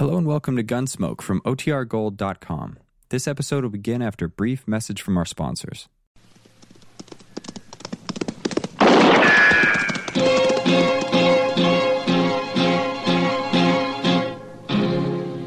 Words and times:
Hello 0.00 0.16
and 0.16 0.26
welcome 0.26 0.56
to 0.56 0.64
Gunsmoke 0.64 1.20
from 1.20 1.42
OTRGold.com. 1.42 2.78
This 3.10 3.28
episode 3.28 3.64
will 3.64 3.70
begin 3.70 4.00
after 4.00 4.24
a 4.24 4.28
brief 4.30 4.66
message 4.66 5.02
from 5.02 5.18
our 5.18 5.26
sponsors. 5.26 5.90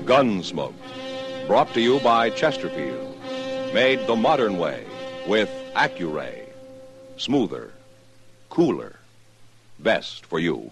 Gunsmoke, 0.05 0.75
brought 1.47 1.73
to 1.73 1.81
you 1.81 1.99
by 2.01 2.29
Chesterfield, 2.29 3.17
made 3.73 4.05
the 4.05 4.15
modern 4.15 4.59
way 4.59 4.85
with 5.27 5.49
Accuray. 5.73 6.47
Smoother, 7.17 7.73
cooler, 8.51 8.99
best 9.79 10.27
for 10.27 10.37
you. 10.37 10.71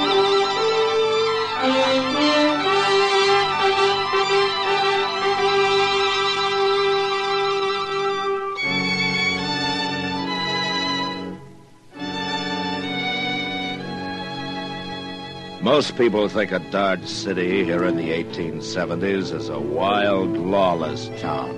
Most 15.61 15.95
people 15.95 16.27
think 16.27 16.51
of 16.51 16.71
Dodge 16.71 17.05
City 17.05 17.63
here 17.63 17.85
in 17.85 17.95
the 17.95 18.09
1870s 18.09 19.31
as 19.31 19.47
a 19.47 19.59
wild, 19.59 20.35
lawless 20.35 21.07
town, 21.21 21.55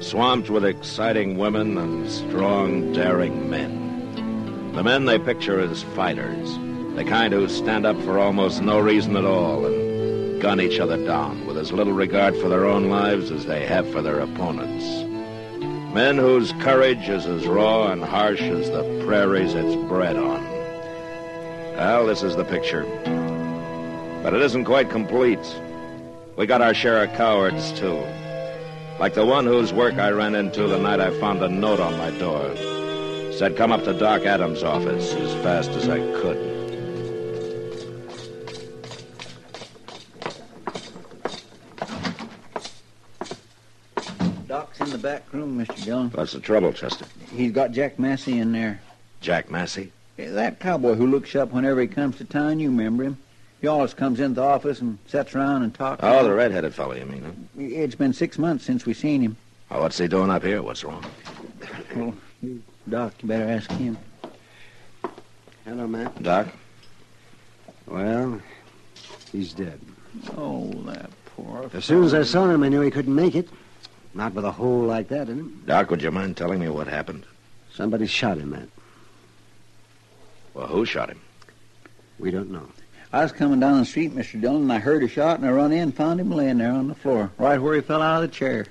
swamped 0.00 0.50
with 0.50 0.64
exciting 0.64 1.38
women 1.38 1.78
and 1.78 2.10
strong, 2.10 2.92
daring 2.92 3.48
men. 3.48 4.72
The 4.72 4.82
men 4.82 5.04
they 5.04 5.20
picture 5.20 5.60
as 5.60 5.84
fighters, 5.94 6.54
the 6.96 7.04
kind 7.04 7.32
who 7.32 7.48
stand 7.48 7.86
up 7.86 8.00
for 8.02 8.18
almost 8.18 8.62
no 8.62 8.80
reason 8.80 9.16
at 9.16 9.24
all 9.24 9.64
and 9.64 10.42
gun 10.42 10.60
each 10.60 10.80
other 10.80 10.96
down 11.06 11.46
with 11.46 11.56
as 11.56 11.70
little 11.70 11.92
regard 11.92 12.36
for 12.36 12.48
their 12.48 12.66
own 12.66 12.90
lives 12.90 13.30
as 13.30 13.46
they 13.46 13.64
have 13.64 13.88
for 13.92 14.02
their 14.02 14.18
opponents. 14.18 14.84
Men 15.94 16.18
whose 16.18 16.50
courage 16.54 17.08
is 17.08 17.26
as 17.26 17.46
raw 17.46 17.92
and 17.92 18.02
harsh 18.02 18.42
as 18.42 18.68
the 18.70 19.04
prairies 19.06 19.54
it's 19.54 19.76
bred 19.88 20.16
on. 20.16 20.50
Well, 21.76 22.06
this 22.06 22.22
is 22.22 22.34
the 22.36 22.44
picture. 22.44 23.19
But 24.22 24.34
it 24.34 24.42
isn't 24.42 24.66
quite 24.66 24.90
complete. 24.90 25.38
We 26.36 26.46
got 26.46 26.60
our 26.60 26.74
share 26.74 27.02
of 27.02 27.12
cowards, 27.14 27.72
too. 27.72 28.04
Like 28.98 29.14
the 29.14 29.24
one 29.24 29.46
whose 29.46 29.72
work 29.72 29.94
I 29.94 30.10
ran 30.10 30.34
into 30.34 30.66
the 30.66 30.78
night 30.78 31.00
I 31.00 31.18
found 31.18 31.42
a 31.42 31.48
note 31.48 31.80
on 31.80 31.96
my 31.96 32.10
door. 32.18 32.54
Said, 33.32 33.56
come 33.56 33.72
up 33.72 33.82
to 33.84 33.98
Doc 33.98 34.26
Adams' 34.26 34.62
office 34.62 35.14
as 35.14 35.32
fast 35.42 35.70
as 35.70 35.88
I 35.88 35.98
could. 36.20 36.36
Doc's 44.46 44.80
in 44.80 44.90
the 44.90 44.98
back 44.98 45.32
room, 45.32 45.64
Mr. 45.64 45.82
Dillon. 45.82 46.10
What's 46.10 46.32
the 46.32 46.40
trouble, 46.40 46.74
Chester? 46.74 47.06
He's 47.34 47.52
got 47.52 47.72
Jack 47.72 47.98
Massey 47.98 48.38
in 48.38 48.52
there. 48.52 48.82
Jack 49.22 49.50
Massey? 49.50 49.92
That 50.18 50.60
cowboy 50.60 50.96
who 50.96 51.06
looks 51.06 51.34
up 51.34 51.52
whenever 51.52 51.80
he 51.80 51.86
comes 51.86 52.18
to 52.18 52.24
town, 52.24 52.60
you 52.60 52.68
remember 52.68 53.04
him. 53.04 53.18
He 53.60 53.66
always 53.66 53.92
comes 53.92 54.20
into 54.20 54.36
the 54.40 54.46
office 54.46 54.80
and 54.80 54.98
sits 55.06 55.34
around 55.34 55.62
and 55.64 55.74
talks. 55.74 56.00
Oh, 56.02 56.24
the 56.24 56.32
red-headed 56.32 56.74
fellow, 56.74 56.94
you 56.94 57.04
mean, 57.04 57.22
huh? 57.22 57.32
It's 57.58 57.94
been 57.94 58.12
six 58.12 58.38
months 58.38 58.64
since 58.64 58.86
we 58.86 58.94
seen 58.94 59.20
him. 59.20 59.36
Oh, 59.70 59.82
what's 59.82 59.98
he 59.98 60.08
doing 60.08 60.30
up 60.30 60.42
here? 60.42 60.62
What's 60.62 60.82
wrong? 60.82 61.04
Well, 61.94 62.14
you, 62.42 62.62
Doc, 62.88 63.12
you 63.20 63.28
better 63.28 63.50
ask 63.50 63.70
him. 63.72 63.98
Hello, 65.66 65.86
Matt. 65.86 66.22
Doc? 66.22 66.48
Well, 67.86 68.40
he's 69.30 69.52
dead. 69.52 69.78
Oh, 70.36 70.70
that 70.86 71.10
poor. 71.26 71.70
As 71.74 71.84
soon 71.84 72.04
as 72.04 72.14
I 72.14 72.22
saw 72.22 72.48
him, 72.48 72.62
I 72.62 72.68
knew 72.68 72.80
he 72.80 72.90
couldn't 72.90 73.14
make 73.14 73.34
it. 73.34 73.48
Not 74.14 74.32
with 74.32 74.44
a 74.44 74.50
hole 74.50 74.82
like 74.82 75.08
that 75.08 75.28
in 75.28 75.38
him. 75.38 75.62
Doc, 75.66 75.90
would 75.90 76.02
you 76.02 76.10
mind 76.10 76.36
telling 76.36 76.60
me 76.60 76.68
what 76.68 76.88
happened? 76.88 77.24
Somebody 77.72 78.06
shot 78.06 78.38
him, 78.38 78.50
Matt. 78.50 78.68
Well, 80.54 80.66
who 80.66 80.84
shot 80.84 81.10
him? 81.10 81.20
We 82.18 82.30
don't 82.30 82.50
know. 82.50 82.66
I 83.12 83.22
was 83.24 83.32
coming 83.32 83.58
down 83.58 83.80
the 83.80 83.84
street, 83.84 84.14
Mr. 84.14 84.40
Dillon, 84.40 84.62
and 84.62 84.72
I 84.72 84.78
heard 84.78 85.02
a 85.02 85.08
shot, 85.08 85.40
and 85.40 85.48
I 85.48 85.50
run 85.50 85.72
in 85.72 85.78
and 85.80 85.94
found 85.94 86.20
him 86.20 86.30
laying 86.30 86.58
there 86.58 86.70
on 86.70 86.86
the 86.86 86.94
floor, 86.94 87.30
right 87.38 87.60
where 87.60 87.74
he 87.74 87.80
fell 87.80 88.02
out 88.02 88.22
of 88.22 88.30
the 88.30 88.34
chair. 88.34 88.66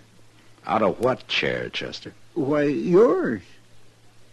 Out 0.65 0.81
of 0.81 0.99
what 1.01 1.27
chair, 1.27 1.69
Chester? 1.69 2.13
Why, 2.35 2.63
yours. 2.63 3.41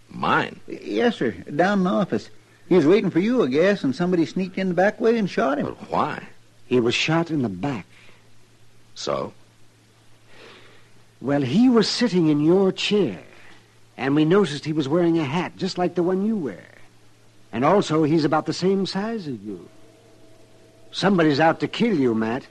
Mine. 0.09 0.61
Yes, 0.69 1.17
sir, 1.17 1.33
down 1.33 1.79
in 1.79 1.85
the 1.85 1.91
office. 1.91 2.31
He 2.69 2.77
was 2.77 2.87
waiting 2.87 3.11
for 3.11 3.19
you, 3.19 3.43
I 3.43 3.49
guess, 3.49 3.83
and 3.83 3.95
somebody 3.95 4.27
sneaked 4.27 4.59
in 4.59 4.69
the 4.69 4.75
back 4.75 5.01
way 5.01 5.19
and 5.19 5.29
shot 5.29 5.59
him. 5.59 5.67
But 5.67 5.91
why? 5.91 6.23
He 6.67 6.79
was 6.79 6.95
shot 6.95 7.31
in 7.31 7.43
the 7.43 7.49
back. 7.49 7.87
So? 8.95 9.33
Well, 11.21 11.43
he 11.43 11.69
was 11.69 11.89
sitting 11.89 12.29
in 12.29 12.41
your 12.41 12.71
chair, 12.71 13.23
and 13.97 14.15
we 14.15 14.25
noticed 14.25 14.65
he 14.65 14.73
was 14.73 14.89
wearing 14.89 15.19
a 15.19 15.25
hat 15.25 15.57
just 15.57 15.79
like 15.79 15.97
the 15.97 16.03
one 16.05 16.25
you 16.25 16.37
wear. 16.37 16.65
And 17.53 17.65
also, 17.65 18.05
he's 18.05 18.25
about 18.25 18.47
the 18.47 18.53
same 18.53 18.87
size 18.87 19.27
as 19.27 19.39
you. 19.41 19.69
Somebody's 20.97 21.41
out 21.41 21.61
to 21.61 21.69
kill 21.69 21.95
you, 21.95 22.15
Matt. 22.15 22.47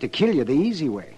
To 0.00 0.08
kill 0.08 0.34
you 0.34 0.44
the 0.44 0.52
easy 0.52 0.90
way. 0.90 1.16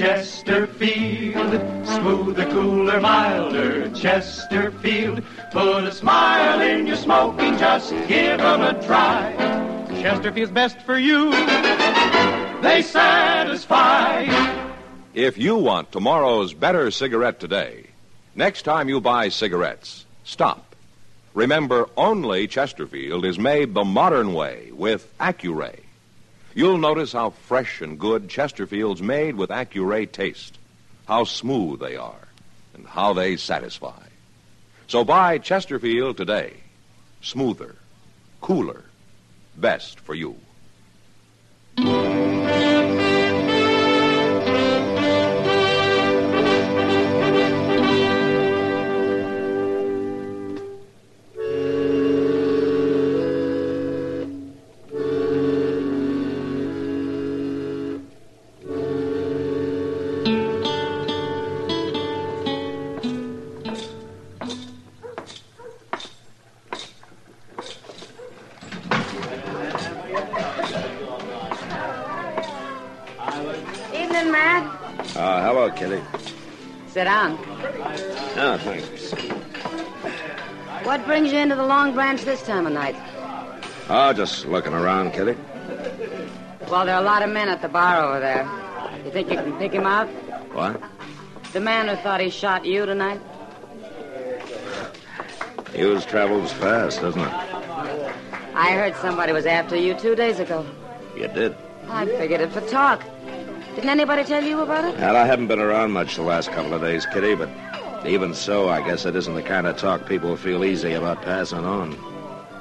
Chesterfield. 0.00 1.60
Smoother, 1.86 2.46
cooler, 2.46 3.00
milder 3.02 3.90
Chesterfield. 3.90 5.22
Put 5.52 5.84
a 5.84 5.92
smile 5.92 6.62
in 6.62 6.86
your 6.86 6.96
smoking, 6.96 7.58
just 7.58 7.90
give 8.08 8.08
give 8.08 8.40
'em 8.40 8.62
a 8.62 8.82
try. 8.82 9.34
Chesterfield's 10.00 10.52
best 10.52 10.80
for 10.86 10.96
you. 10.96 11.30
They 12.62 12.80
satisfy. 12.80 14.24
If 15.12 15.36
you 15.36 15.56
want 15.56 15.92
tomorrow's 15.92 16.54
better 16.54 16.90
cigarette 16.90 17.38
today, 17.38 17.84
next 18.34 18.62
time 18.62 18.88
you 18.88 19.02
buy 19.02 19.28
cigarettes, 19.28 20.06
stop. 20.24 20.74
Remember, 21.34 21.90
only 21.98 22.46
Chesterfield 22.46 23.26
is 23.26 23.38
made 23.38 23.74
the 23.74 23.84
modern 23.84 24.32
way 24.32 24.70
with 24.72 25.12
Accuray. 25.18 25.89
You'll 26.60 26.76
notice 26.76 27.14
how 27.14 27.30
fresh 27.30 27.80
and 27.80 27.98
good 27.98 28.28
Chesterfield's 28.28 29.00
made 29.00 29.34
with 29.34 29.48
Accuray 29.48 30.12
taste, 30.12 30.58
how 31.08 31.24
smooth 31.24 31.80
they 31.80 31.96
are, 31.96 32.28
and 32.74 32.86
how 32.86 33.14
they 33.14 33.38
satisfy. 33.38 34.02
So 34.86 35.02
buy 35.02 35.38
Chesterfield 35.38 36.18
today. 36.18 36.52
Smoother, 37.22 37.76
cooler, 38.42 38.84
best 39.56 40.00
for 40.00 40.14
you. 40.14 40.36
Kitty. 75.76 76.02
Sit 76.88 77.04
down. 77.04 77.38
Oh, 78.36 78.58
thanks. 78.62 79.12
What 80.84 81.04
brings 81.06 81.32
you 81.32 81.38
into 81.38 81.54
the 81.54 81.64
Long 81.64 81.94
Branch 81.94 82.20
this 82.22 82.42
time 82.42 82.66
of 82.66 82.72
night? 82.72 82.96
Oh, 83.88 84.12
just 84.12 84.46
looking 84.46 84.72
around, 84.72 85.12
Kitty. 85.12 85.36
Well, 86.70 86.84
there 86.84 86.94
are 86.94 87.00
a 87.00 87.04
lot 87.04 87.22
of 87.22 87.30
men 87.30 87.48
at 87.48 87.62
the 87.62 87.68
bar 87.68 88.04
over 88.04 88.20
there. 88.20 88.48
You 89.04 89.10
think 89.10 89.30
you 89.30 89.36
can 89.36 89.56
pick 89.58 89.72
him 89.72 89.86
out? 89.86 90.08
What? 90.52 90.82
The 91.52 91.60
man 91.60 91.88
who 91.88 91.96
thought 92.02 92.20
he 92.20 92.30
shot 92.30 92.64
you 92.64 92.86
tonight? 92.86 93.20
News 95.74 96.04
travels 96.04 96.52
fast, 96.52 97.00
doesn't 97.00 97.20
it? 97.20 97.32
I 98.54 98.72
heard 98.72 98.94
somebody 98.96 99.32
was 99.32 99.46
after 99.46 99.76
you 99.76 99.94
two 99.94 100.14
days 100.14 100.40
ago. 100.40 100.66
You 101.16 101.28
did. 101.28 101.56
I 101.88 102.06
figured 102.06 102.40
it 102.40 102.52
for 102.52 102.60
talk. 102.62 103.02
Didn't 103.74 103.90
anybody 103.90 104.24
tell 104.24 104.42
you 104.42 104.60
about 104.60 104.84
it? 104.84 104.98
Well, 104.98 105.16
I 105.16 105.24
haven't 105.26 105.46
been 105.46 105.60
around 105.60 105.92
much 105.92 106.16
the 106.16 106.22
last 106.22 106.50
couple 106.50 106.74
of 106.74 106.80
days, 106.80 107.06
Kitty, 107.06 107.34
but 107.34 107.48
even 108.04 108.34
so, 108.34 108.68
I 108.68 108.84
guess 108.84 109.04
it 109.04 109.14
isn't 109.14 109.34
the 109.34 109.42
kind 109.42 109.66
of 109.66 109.76
talk 109.76 110.06
people 110.06 110.36
feel 110.36 110.64
easy 110.64 110.92
about 110.92 111.22
passing 111.22 111.64
on. 111.64 111.96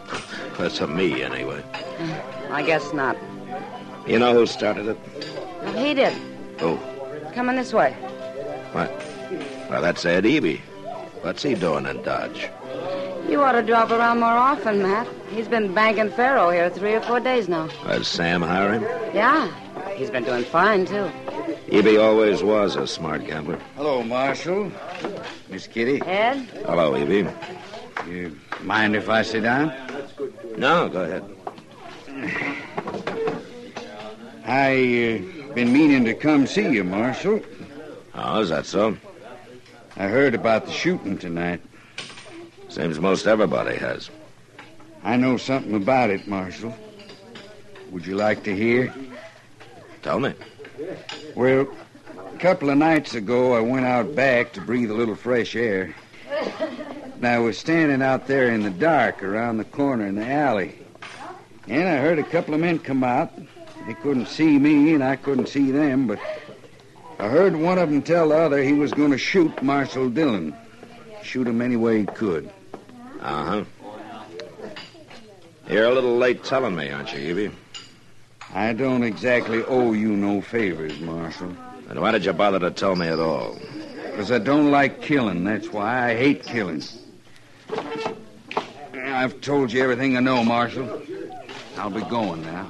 That's 0.58 0.78
to 0.78 0.88
me, 0.88 1.24
anyway. 1.24 1.64
Mm, 1.98 2.52
I 2.52 2.62
guess 2.64 2.94
not. 2.94 3.18
You 4.06 4.20
know 4.20 4.34
who 4.34 4.46
started 4.46 4.88
it? 4.88 4.98
He 5.76 5.94
did. 5.94 6.14
Who? 6.60 6.78
Coming 7.34 7.56
this 7.56 7.74
way. 7.74 7.94
What? 8.74 8.92
Well, 9.70 9.82
that's 9.82 10.04
Ed 10.06 10.24
Eby. 10.24 10.60
What's 11.22 11.44
he 11.44 11.54
doing 11.54 11.86
in 11.86 12.02
Dodge? 12.02 12.50
You 13.30 13.42
ought 13.44 13.52
to 13.52 13.62
drop 13.62 13.92
around 13.92 14.20
more 14.20 14.30
often, 14.30 14.82
Matt. 14.82 15.08
He's 15.30 15.48
been 15.48 15.74
banking 15.74 16.10
faro 16.10 16.50
here 16.50 16.70
three 16.70 16.96
or 16.96 17.02
four 17.02 17.20
days 17.20 17.48
now. 17.48 17.68
Does 17.86 18.08
Sam 18.08 18.42
hire 18.42 18.74
him? 18.74 18.84
Yeah. 19.14 19.52
He's 20.00 20.10
been 20.10 20.24
doing 20.24 20.46
fine, 20.46 20.86
too. 20.86 21.12
Eby 21.68 22.02
always 22.02 22.42
was 22.42 22.78
a 22.78 22.88
smart 22.88 23.28
gambler. 23.28 23.60
Hello, 23.76 24.02
Marshal. 24.02 24.72
Miss 25.50 25.68
Kitty. 25.68 26.02
Ed? 26.06 26.38
Hello, 26.66 26.94
Eby. 26.94 27.30
You 28.08 28.40
mind 28.62 28.96
if 28.96 29.10
I 29.10 29.24
sit 29.24 29.42
down? 29.42 29.74
No, 30.56 30.88
go 30.88 31.04
ahead. 31.04 31.26
I 34.46 34.72
uh, 34.72 35.54
been 35.54 35.74
meaning 35.74 36.06
to 36.06 36.14
come 36.14 36.48
see 36.48 36.70
you, 36.70 36.86
Marshal. 36.86 37.42
Oh, 38.16 38.40
is 38.40 38.48
that 38.48 38.66
so? 38.66 38.96
I 39.98 40.08
heard 40.08 40.34
about 40.34 40.66
the 40.66 40.72
shooting 40.72 41.18
tonight. 41.18 41.62
Seems 42.70 43.02
most 43.02 43.28
everybody 43.28 43.76
has. 43.76 44.10
I 45.04 45.18
know 45.18 45.36
something 45.36 45.76
about 45.76 46.10
it, 46.10 46.26
Marshal. 46.26 46.74
Would 47.92 48.08
you 48.08 48.16
like 48.16 48.44
to 48.44 48.56
hear? 48.56 48.94
Tell 50.02 50.20
me. 50.20 50.34
Well, 51.36 51.68
a 52.34 52.38
couple 52.38 52.70
of 52.70 52.78
nights 52.78 53.16
ago, 53.16 53.54
I 53.54 53.60
went 53.60 53.86
out 53.86 54.16
back 54.16 54.54
to 54.54 54.62
breathe 54.62 54.92
a 54.92 54.94
little 54.94 55.16
fresh 55.16 55.56
air. 55.56 55.94
And 57.16 57.28
I 57.28 57.40
was 57.40 57.58
standing 57.58 58.02
out 58.02 58.28
there 58.28 58.50
in 58.50 58.64
the 58.64 58.70
dark 58.70 59.24
around 59.24 59.58
the 59.58 59.66
corner 59.66 60.06
in 60.08 60.16
the 60.16 60.26
alley. 60.26 60.80
And 61.68 61.88
I 61.88 61.98
heard 61.98 62.18
a 62.18 62.24
couple 62.24 62.54
of 62.54 62.62
men 62.62 62.80
come 62.80 63.04
out. 63.04 63.32
They 63.88 63.94
couldn't 63.96 64.28
see 64.28 64.58
me, 64.58 64.94
and 64.94 65.04
I 65.04 65.16
couldn't 65.16 65.50
see 65.50 65.72
them, 65.72 66.08
but 66.08 66.20
I 67.20 67.28
heard 67.28 67.56
one 67.56 67.78
of 67.78 67.90
them 67.90 68.02
tell 68.02 68.30
the 68.30 68.38
other 68.38 68.64
he 68.64 68.74
was 68.74 68.94
going 68.94 69.12
to 69.12 69.18
shoot 69.18 69.62
Marshal 69.62 70.10
Dillon. 70.10 70.56
Shoot 71.24 71.48
him 71.48 71.62
any 71.62 71.76
way 71.76 72.00
he 72.00 72.06
could. 72.06 72.50
Uh 73.22 73.46
huh. 73.46 73.64
You're 75.70 75.86
a 75.86 75.94
little 75.94 76.18
late 76.18 76.44
telling 76.44 76.76
me, 76.76 76.90
aren't 76.90 77.14
you, 77.14 77.20
Evie? 77.20 77.52
I 78.54 78.74
don't 78.74 79.04
exactly 79.04 79.64
owe 79.64 79.94
you 79.94 80.10
no 80.10 80.42
favors, 80.42 81.00
Marshal. 81.00 81.56
Then 81.88 82.02
why 82.02 82.12
did 82.12 82.26
you 82.26 82.34
bother 82.34 82.60
to 82.60 82.72
tell 82.72 82.96
me 82.96 83.08
at 83.08 83.20
all? 83.20 83.58
Because 84.06 84.32
I 84.32 84.40
don't 84.40 84.72
like 84.72 85.02
killing. 85.02 85.44
That's 85.44 85.72
why 85.72 86.10
I 86.10 86.16
hate 86.16 86.44
killing. 86.44 86.84
I've 88.94 89.40
told 89.42 89.72
you 89.72 89.84
everything 89.84 90.18
I 90.18 90.20
know, 90.20 90.44
Marshal. 90.44 91.02
I'll 91.78 91.90
be 91.90 92.02
going 92.02 92.42
now. 92.42 92.68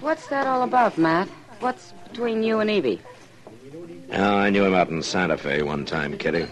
What's 0.00 0.28
that 0.28 0.46
all 0.46 0.62
about, 0.62 0.96
Matt? 0.96 1.28
What's 1.60 1.92
between 2.08 2.42
you 2.42 2.60
and 2.60 2.70
Evie? 2.70 3.00
Oh, 4.12 4.36
I 4.36 4.50
knew 4.50 4.64
him 4.64 4.74
out 4.74 4.88
in 4.88 5.02
Santa 5.02 5.36
Fe 5.36 5.62
one 5.62 5.84
time, 5.84 6.16
Kitty. 6.16 6.46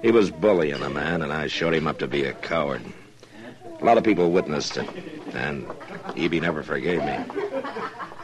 He 0.00 0.10
was 0.10 0.30
bullying 0.30 0.82
a 0.82 0.88
man, 0.88 1.22
and 1.22 1.32
I 1.32 1.46
showed 1.46 1.74
him 1.74 1.86
up 1.86 1.98
to 1.98 2.06
be 2.06 2.24
a 2.24 2.32
coward. 2.32 2.82
A 3.82 3.84
lot 3.84 3.98
of 3.98 4.04
people 4.04 4.30
witnessed 4.30 4.76
it, 4.76 4.88
and 5.34 5.66
Evie 6.14 6.38
never 6.38 6.62
forgave 6.62 7.00
me. 7.00 7.18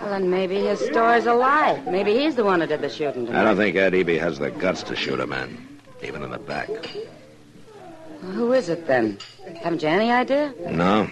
Well, 0.00 0.10
then 0.10 0.30
maybe 0.30 0.60
his 0.60 0.78
story's 0.78 1.26
a 1.26 1.34
lie. 1.34 1.82
Maybe 1.90 2.16
he's 2.16 2.36
the 2.36 2.44
one 2.44 2.60
who 2.60 2.68
did 2.68 2.80
the 2.80 2.88
shooting 2.88 3.26
tonight. 3.26 3.40
I 3.40 3.44
don't 3.44 3.56
think 3.56 3.74
Ed 3.74 3.92
Eby 3.92 4.20
has 4.20 4.38
the 4.38 4.52
guts 4.52 4.84
to 4.84 4.94
shoot 4.94 5.18
a 5.18 5.26
man, 5.26 5.66
even 6.00 6.22
in 6.22 6.30
the 6.30 6.38
back. 6.38 6.68
Well, 6.68 8.32
who 8.32 8.52
is 8.52 8.68
it 8.68 8.86
then? 8.86 9.18
Haven't 9.60 9.82
you 9.82 9.88
any 9.88 10.12
idea? 10.12 10.54
No. 10.70 11.10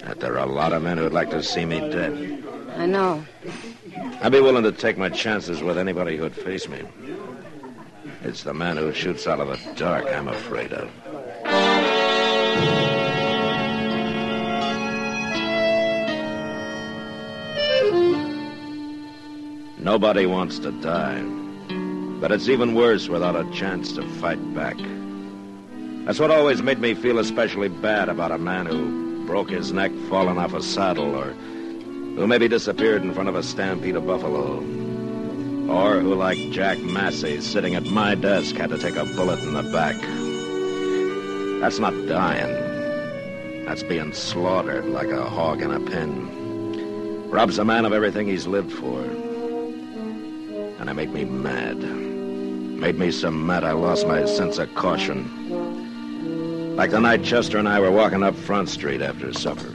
That 0.00 0.18
there 0.18 0.34
are 0.34 0.46
a 0.48 0.50
lot 0.50 0.72
of 0.72 0.82
men 0.82 0.98
who'd 0.98 1.12
like 1.12 1.30
to 1.30 1.40
see 1.40 1.64
me 1.64 1.78
dead. 1.78 2.42
I 2.76 2.86
know. 2.86 3.24
I'd 4.20 4.32
be 4.32 4.40
willing 4.40 4.64
to 4.64 4.72
take 4.72 4.98
my 4.98 5.10
chances 5.10 5.62
with 5.62 5.78
anybody 5.78 6.16
who'd 6.16 6.34
face 6.34 6.68
me. 6.68 6.82
It's 8.24 8.42
the 8.42 8.52
man 8.52 8.78
who 8.78 8.92
shoots 8.92 9.28
out 9.28 9.38
of 9.38 9.46
the 9.46 9.74
dark 9.74 10.06
I'm 10.06 10.26
afraid 10.26 10.72
of. 10.72 10.90
Nobody 19.84 20.24
wants 20.24 20.58
to 20.60 20.72
die. 20.72 21.20
But 22.18 22.32
it's 22.32 22.48
even 22.48 22.74
worse 22.74 23.10
without 23.10 23.36
a 23.36 23.44
chance 23.50 23.92
to 23.92 24.08
fight 24.14 24.54
back. 24.54 24.78
That's 26.06 26.18
what 26.18 26.30
always 26.30 26.62
made 26.62 26.78
me 26.78 26.94
feel 26.94 27.18
especially 27.18 27.68
bad 27.68 28.08
about 28.08 28.32
a 28.32 28.38
man 28.38 28.64
who 28.64 29.26
broke 29.26 29.50
his 29.50 29.74
neck 29.74 29.92
falling 30.08 30.38
off 30.38 30.54
a 30.54 30.62
saddle 30.62 31.14
or 31.14 31.32
who 31.32 32.26
maybe 32.26 32.48
disappeared 32.48 33.02
in 33.02 33.12
front 33.12 33.28
of 33.28 33.34
a 33.34 33.42
stampede 33.42 33.94
of 33.94 34.06
buffalo. 34.06 34.56
Or 35.70 36.00
who, 36.00 36.14
like 36.14 36.38
Jack 36.50 36.78
Massey, 36.78 37.42
sitting 37.42 37.74
at 37.74 37.84
my 37.84 38.14
desk, 38.14 38.56
had 38.56 38.70
to 38.70 38.78
take 38.78 38.96
a 38.96 39.04
bullet 39.04 39.40
in 39.40 39.52
the 39.52 39.64
back. 39.64 40.00
That's 41.60 41.78
not 41.78 41.92
dying. 42.06 43.66
That's 43.66 43.82
being 43.82 44.14
slaughtered 44.14 44.86
like 44.86 45.08
a 45.08 45.28
hog 45.28 45.60
in 45.60 45.70
a 45.70 45.80
pen. 45.80 47.28
Robs 47.28 47.58
a 47.58 47.66
man 47.66 47.84
of 47.84 47.92
everything 47.92 48.26
he's 48.28 48.46
lived 48.46 48.72
for. 48.72 49.23
And 50.84 50.90
it 50.90 50.94
made 50.94 51.14
me 51.14 51.24
mad. 51.24 51.78
Made 51.78 52.98
me 52.98 53.10
so 53.10 53.30
mad 53.30 53.64
I 53.64 53.72
lost 53.72 54.06
my 54.06 54.26
sense 54.26 54.58
of 54.58 54.74
caution. 54.74 56.76
Like 56.76 56.90
the 56.90 57.00
night 57.00 57.24
Chester 57.24 57.56
and 57.56 57.66
I 57.66 57.80
were 57.80 57.90
walking 57.90 58.22
up 58.22 58.34
Front 58.34 58.68
Street 58.68 59.00
after 59.00 59.32
supper. 59.32 59.74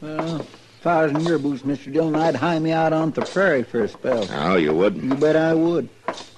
Well, 0.00 0.42
if 0.42 0.86
I 0.86 1.06
was 1.06 1.10
in 1.10 1.22
your 1.22 1.40
boots, 1.40 1.62
Mr. 1.62 1.92
Dillon, 1.92 2.14
I'd 2.14 2.36
hie 2.36 2.60
me 2.60 2.70
out 2.70 2.92
on 2.92 3.10
the 3.10 3.22
prairie 3.22 3.64
for 3.64 3.82
a 3.82 3.88
spell. 3.88 4.28
Oh, 4.30 4.54
you 4.54 4.72
wouldn't. 4.72 5.02
You 5.02 5.16
bet 5.16 5.34
I 5.34 5.54
would. 5.54 5.88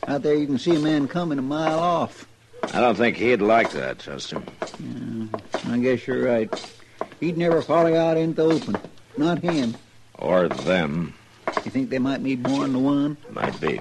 Out 0.08 0.22
there 0.22 0.34
you 0.34 0.46
can 0.46 0.58
see 0.58 0.76
a 0.76 0.80
man 0.80 1.08
coming 1.08 1.38
a 1.38 1.42
mile 1.42 1.78
off. 1.78 2.26
I 2.72 2.80
don't 2.80 2.96
think 2.96 3.18
he'd 3.18 3.42
like 3.42 3.70
that, 3.72 3.98
Chester. 3.98 4.42
Yeah, 4.80 5.26
I 5.66 5.76
guess 5.76 6.06
you're 6.06 6.24
right. 6.24 6.74
He'd 7.20 7.36
never 7.36 7.60
follow 7.60 7.88
you 7.88 7.96
out 7.96 8.16
into 8.16 8.36
the 8.36 8.48
open. 8.48 8.78
Not 9.18 9.40
him. 9.40 9.76
Or 10.18 10.48
them. 10.48 11.14
You 11.64 11.70
think 11.70 11.90
they 11.90 11.98
might 11.98 12.22
be 12.22 12.36
born 12.36 12.72
to 12.72 12.78
one? 12.78 13.16
Might 13.30 13.60
be. 13.60 13.80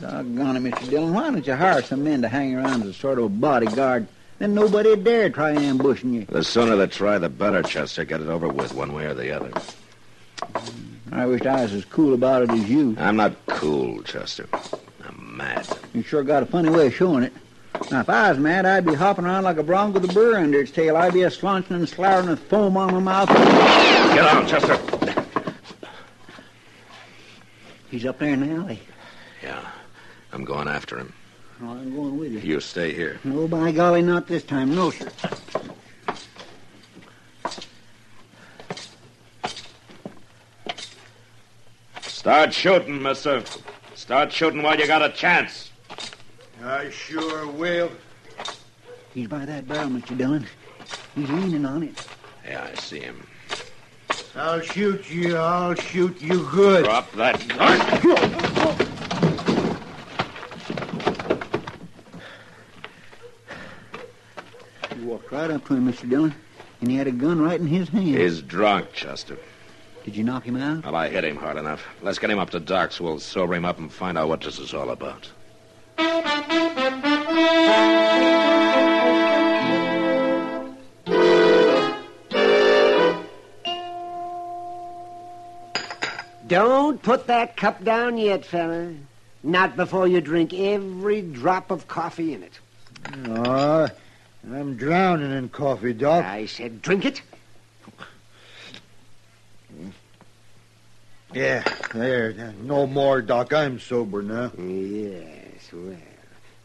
Doggone 0.00 0.56
it, 0.56 0.62
Mr. 0.62 0.90
Dillon. 0.90 1.14
Why 1.14 1.30
don't 1.30 1.46
you 1.46 1.54
hire 1.54 1.82
some 1.82 2.04
men 2.04 2.22
to 2.22 2.28
hang 2.28 2.54
around 2.54 2.82
as 2.82 2.88
a 2.88 2.94
sort 2.94 3.18
of 3.18 3.24
a 3.24 3.28
bodyguard? 3.28 4.06
Then 4.38 4.54
nobody'd 4.54 5.04
dare 5.04 5.30
try 5.30 5.50
ambushing 5.50 6.14
you. 6.14 6.24
The 6.26 6.44
sooner 6.44 6.76
they 6.76 6.86
try, 6.86 7.18
the 7.18 7.28
better, 7.28 7.62
Chester. 7.62 8.04
Get 8.04 8.20
it 8.20 8.28
over 8.28 8.48
with 8.48 8.74
one 8.74 8.92
way 8.92 9.06
or 9.06 9.14
the 9.14 9.34
other. 9.34 9.52
I 11.10 11.26
wish 11.26 11.42
I 11.42 11.62
was 11.62 11.72
as 11.72 11.84
cool 11.86 12.14
about 12.14 12.42
it 12.42 12.50
as 12.50 12.68
you. 12.70 12.94
I'm 12.98 13.16
not 13.16 13.34
cool, 13.46 14.02
Chester. 14.02 14.48
I'm 15.04 15.36
mad. 15.36 15.66
You 15.92 16.02
sure 16.02 16.22
got 16.22 16.42
a 16.42 16.46
funny 16.46 16.70
way 16.70 16.86
of 16.88 16.94
showing 16.94 17.24
it. 17.24 17.32
Now, 17.90 18.00
if 18.00 18.08
I 18.08 18.30
was 18.30 18.38
mad, 18.38 18.66
I'd 18.66 18.84
be 18.84 18.94
hopping 18.94 19.24
around 19.24 19.44
like 19.44 19.56
a 19.56 19.62
bronc 19.62 19.94
with 19.94 20.04
a 20.04 20.12
burr 20.12 20.36
under 20.36 20.60
its 20.60 20.70
tail. 20.70 20.96
I'd 20.96 21.12
be 21.12 21.22
a 21.22 21.30
slaunching 21.30 21.76
and 21.76 21.88
sloughing 21.88 22.28
with 22.28 22.40
foam 22.48 22.76
on 22.76 22.92
my 22.92 23.00
mouth. 23.00 23.28
Get 23.28 24.24
on, 24.24 24.46
Chester. 24.46 24.97
He's 27.90 28.04
up 28.04 28.18
there 28.18 28.32
in 28.32 28.46
the 28.46 28.54
alley. 28.54 28.80
Yeah, 29.42 29.64
I'm 30.32 30.44
going 30.44 30.68
after 30.68 30.98
him. 30.98 31.12
Oh, 31.62 31.70
I'm 31.70 31.94
going 31.94 32.18
with 32.18 32.32
you. 32.32 32.38
You 32.40 32.60
stay 32.60 32.92
here. 32.92 33.18
No, 33.24 33.48
by 33.48 33.72
golly, 33.72 34.02
not 34.02 34.26
this 34.26 34.42
time. 34.42 34.74
No, 34.74 34.90
sir. 34.90 35.08
Start 42.02 42.52
shooting, 42.52 43.02
mister. 43.02 43.42
Start 43.94 44.32
shooting 44.32 44.62
while 44.62 44.78
you 44.78 44.86
got 44.86 45.02
a 45.02 45.10
chance. 45.10 45.70
I 46.62 46.90
sure 46.90 47.46
will. 47.46 47.90
He's 49.14 49.28
by 49.28 49.46
that 49.46 49.66
barrel, 49.66 49.88
Mr. 49.88 50.16
Dillon. 50.16 50.46
He's 51.14 51.30
leaning 51.30 51.64
on 51.64 51.84
it. 51.84 52.06
Yeah, 52.46 52.68
I 52.70 52.74
see 52.78 53.00
him. 53.00 53.26
I'll 54.36 54.60
shoot 54.60 55.10
you. 55.10 55.36
I'll 55.36 55.74
shoot 55.74 56.20
you 56.20 56.46
good. 56.50 56.84
Drop 56.84 57.10
that 57.12 57.46
gun. 57.48 57.78
You 64.96 65.06
walked 65.06 65.32
right 65.32 65.50
up 65.50 65.66
to 65.66 65.74
him, 65.74 65.90
Mr. 65.90 66.08
Dillon, 66.08 66.34
and 66.80 66.90
he 66.90 66.96
had 66.96 67.06
a 67.06 67.12
gun 67.12 67.40
right 67.40 67.58
in 67.58 67.66
his 67.66 67.88
hand. 67.88 68.06
He's 68.06 68.42
drunk, 68.42 68.92
Chester. 68.92 69.38
Did 70.04 70.16
you 70.16 70.24
knock 70.24 70.44
him 70.44 70.56
out? 70.56 70.84
Well, 70.84 70.96
I 70.96 71.08
hit 71.08 71.24
him 71.24 71.36
hard 71.36 71.56
enough. 71.56 71.86
Let's 72.02 72.18
get 72.18 72.30
him 72.30 72.38
up 72.38 72.50
to 72.50 72.60
Doc 72.60 72.92
so 72.92 73.04
we'll 73.04 73.18
sober 73.18 73.54
him 73.54 73.64
up 73.64 73.78
and 73.78 73.92
find 73.92 74.16
out 74.16 74.28
what 74.28 74.40
this 74.40 74.58
is 74.58 74.72
all 74.72 74.90
about. 74.90 75.28
Don't 86.48 87.00
put 87.02 87.26
that 87.26 87.56
cup 87.56 87.84
down 87.84 88.16
yet, 88.16 88.44
fella. 88.44 88.92
Not 89.42 89.76
before 89.76 90.08
you 90.08 90.20
drink 90.20 90.52
every 90.54 91.22
drop 91.22 91.70
of 91.70 91.86
coffee 91.86 92.32
in 92.32 92.42
it. 92.42 92.58
Oh, 93.28 93.88
I'm 94.50 94.76
drowning 94.76 95.30
in 95.30 95.48
coffee, 95.50 95.92
Doc. 95.92 96.24
I 96.24 96.46
said 96.46 96.82
drink 96.82 97.04
it. 97.04 97.22
Yeah, 101.34 101.62
there. 101.92 102.32
No 102.62 102.86
more, 102.86 103.20
Doc. 103.20 103.52
I'm 103.52 103.78
sober 103.78 104.22
now. 104.22 104.50
Yes, 104.58 105.70
well. 105.72 105.94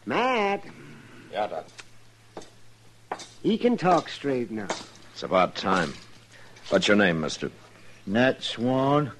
Matt, 0.06 0.64
Yeah, 1.32 1.46
Doc. 1.46 1.66
he 3.42 3.58
can 3.58 3.76
talk 3.76 4.08
straight 4.08 4.50
now. 4.50 4.68
It's 5.12 5.22
about 5.22 5.54
time. 5.54 5.92
What's 6.70 6.88
your 6.88 6.96
name, 6.96 7.20
mister? 7.20 7.50
Nat 8.06 8.42
Swan. 8.42 9.12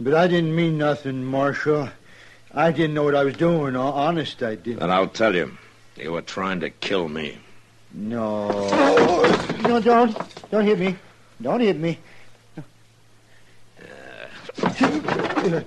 But 0.00 0.14
I 0.14 0.28
didn't 0.28 0.54
mean 0.54 0.78
nothing, 0.78 1.24
Marshal. 1.24 1.88
I 2.54 2.70
didn't 2.70 2.94
know 2.94 3.02
what 3.02 3.16
I 3.16 3.24
was 3.24 3.36
doing. 3.36 3.74
Honest, 3.74 4.42
I 4.42 4.54
didn't. 4.54 4.78
Then 4.80 4.90
I'll 4.90 5.08
tell 5.08 5.34
you. 5.34 5.56
You 5.96 6.12
were 6.12 6.22
trying 6.22 6.60
to 6.60 6.70
kill 6.70 7.08
me. 7.08 7.38
No. 7.92 8.48
No, 9.62 9.80
don't. 9.80 10.16
Don't 10.50 10.64
hit 10.64 10.78
me. 10.78 10.96
Don't 11.42 11.60
hit 11.60 11.78
me. 11.78 11.98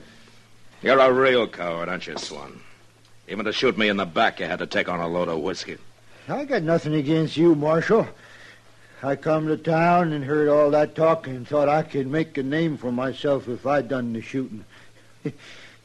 You're 0.82 1.00
a 1.00 1.12
real 1.12 1.48
coward, 1.48 1.90
aren't 1.90 2.08
you, 2.08 2.18
Swan? 2.18 2.62
Even 3.28 3.46
to 3.46 3.54
shoot 3.54 3.78
me 3.78 3.90
in 3.90 3.98
the 3.98 4.06
back, 4.06 4.40
you 4.40 4.46
had 4.46 4.60
to 4.60 4.68
take 4.68 4.88
on 4.90 5.00
a 5.00 5.08
load 5.08 5.28
of 5.28 5.40
whiskey. 5.40 5.78
I 6.28 6.46
got 6.46 6.64
nothing 6.64 6.94
against 6.96 7.36
you, 7.38 7.56
Marshal. 7.56 8.08
I 9.04 9.16
come 9.16 9.48
to 9.48 9.58
town 9.58 10.14
and 10.14 10.24
heard 10.24 10.48
all 10.48 10.70
that 10.72 10.96
talk 10.96 11.26
and 11.26 11.48
thought 11.48 11.68
I 11.68 11.82
could 11.82 12.06
make 12.08 12.38
a 12.38 12.44
name 12.44 12.78
for 12.78 12.92
myself 12.92 13.48
if 13.48 13.66
I'd 13.66 13.88
done 13.88 14.14
the 14.14 14.22
shooting. 14.22 14.64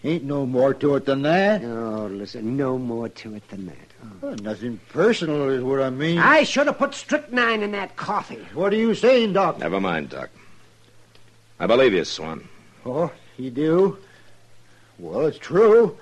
Ain't 0.04 0.24
no 0.24 0.44
more 0.44 0.74
to 0.74 0.96
it 0.96 1.06
than 1.06 1.22
that. 1.22 1.64
Oh, 1.64 2.06
listen, 2.06 2.56
no 2.56 2.76
more 2.76 3.08
to 3.08 3.34
it 3.34 3.48
than 3.48 3.66
that. 3.66 3.76
Oh. 4.04 4.08
Well, 4.20 4.36
nothing 4.36 4.78
personal 4.90 5.48
is 5.48 5.64
what 5.64 5.80
I 5.80 5.88
mean. 5.88 6.18
I 6.18 6.42
should 6.42 6.66
have 6.66 6.76
put 6.76 6.94
strychnine 6.94 7.62
in 7.62 7.72
that 7.72 7.96
coffee. 7.96 8.46
What 8.52 8.72
are 8.74 8.76
you 8.76 8.94
saying, 8.94 9.32
Doc? 9.32 9.58
Never 9.58 9.80
mind, 9.80 10.10
Doc. 10.10 10.28
I 11.58 11.66
believe 11.66 11.94
you, 11.94 12.04
Swan. 12.04 12.46
Oh, 12.84 13.10
you 13.38 13.50
do? 13.50 13.98
Well, 14.98 15.26
it's 15.26 15.38
true. 15.38 15.96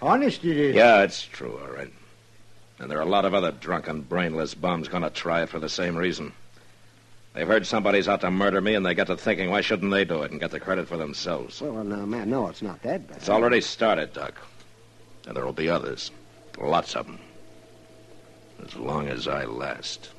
Honest 0.00 0.44
it 0.44 0.56
is. 0.56 0.76
Yeah, 0.76 1.02
it's 1.02 1.24
true, 1.24 1.58
all 1.60 1.74
right. 1.74 1.92
And 2.80 2.90
there 2.90 2.98
are 2.98 3.02
a 3.02 3.06
lot 3.06 3.24
of 3.24 3.34
other 3.34 3.50
drunken, 3.50 4.02
brainless 4.02 4.54
bums 4.54 4.88
going 4.88 5.02
to 5.02 5.10
try 5.10 5.42
it 5.42 5.48
for 5.48 5.58
the 5.58 5.68
same 5.68 5.96
reason. 5.96 6.32
They've 7.34 7.46
heard 7.46 7.66
somebody's 7.66 8.08
out 8.08 8.20
to 8.22 8.30
murder 8.30 8.60
me, 8.60 8.74
and 8.74 8.84
they 8.84 8.94
get 8.94 9.08
to 9.08 9.16
thinking, 9.16 9.50
why 9.50 9.60
shouldn't 9.60 9.92
they 9.92 10.04
do 10.04 10.22
it 10.22 10.30
and 10.30 10.40
get 10.40 10.50
the 10.50 10.60
credit 10.60 10.88
for 10.88 10.96
themselves? 10.96 11.60
Well, 11.60 11.78
uh, 11.78 11.82
now, 11.82 12.06
man, 12.06 12.30
no, 12.30 12.48
it's 12.48 12.62
not 12.62 12.82
that 12.82 13.06
bad. 13.06 13.16
It's 13.16 13.28
already 13.28 13.60
started, 13.60 14.12
Doc. 14.12 14.34
And 15.26 15.36
there 15.36 15.44
will 15.44 15.52
be 15.52 15.68
others. 15.68 16.10
Lots 16.60 16.96
of 16.96 17.06
them. 17.06 17.18
As 18.64 18.74
long 18.74 19.08
as 19.08 19.28
I 19.28 19.44
last. 19.44 20.10